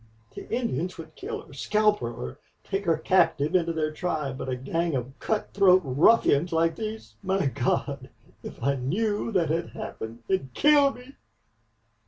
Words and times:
The 0.33 0.49
Indians 0.51 0.97
would 0.97 1.13
kill 1.13 1.41
her 1.43 1.53
scalp 1.53 1.99
her 1.99 2.11
or 2.11 2.39
take 2.63 2.85
her 2.85 2.97
captive 2.97 3.53
into 3.53 3.71
their 3.71 3.91
tribe... 3.91 4.35
But 4.39 4.49
a 4.49 4.55
gang 4.55 4.95
of 4.95 5.13
cutthroat 5.19 5.83
ruffians 5.85 6.51
like 6.51 6.75
these... 6.75 7.13
My 7.21 7.45
God! 7.45 8.09
if 8.41 8.63
I 8.63 8.77
KNEW 8.77 9.31
that 9.33 9.49
had 9.51 9.69
happened 9.73 10.23
it'd 10.27 10.55
kill 10.55 10.93
me." 10.95 11.17